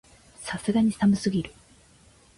[0.39, 1.53] さすがに寒すぎる